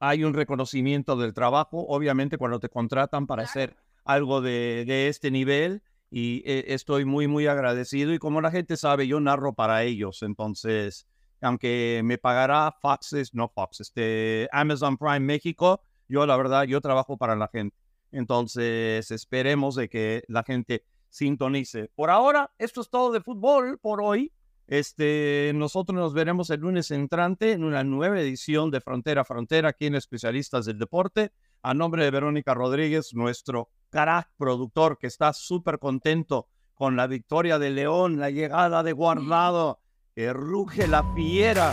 [0.00, 5.30] hay un reconocimiento del trabajo, obviamente, cuando te contratan para hacer algo de, de este
[5.30, 8.12] nivel y eh, estoy muy, muy agradecido.
[8.12, 10.22] Y como la gente sabe, yo narro para ellos.
[10.22, 11.06] Entonces,
[11.40, 17.16] aunque me pagará Foxes, no Fox, este, Amazon Prime México, yo la verdad, yo trabajo
[17.16, 17.76] para la gente.
[18.10, 21.90] Entonces, esperemos de que la gente sintonice.
[21.94, 24.32] Por ahora, esto es todo de fútbol por hoy.
[24.66, 29.70] Este, nosotros nos veremos el lunes entrante en una nueva edición de Frontera a Frontera
[29.70, 31.32] aquí en Especialistas del Deporte.
[31.62, 37.58] A nombre de Verónica Rodríguez, nuestro carac productor que está súper contento con la victoria
[37.58, 39.80] de León, la llegada de Guardado
[40.14, 41.72] que ruge la fiera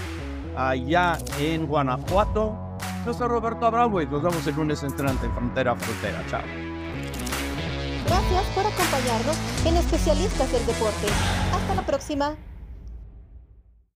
[0.55, 2.77] allá en Guanajuato.
[3.03, 6.23] Yo soy Roberto Abramo y nos vemos el lunes entrante en Frontera a Frontera.
[6.29, 6.41] Chao.
[8.05, 11.07] Gracias por acompañarnos en Especialistas del Deporte.
[11.53, 12.35] Hasta la próxima.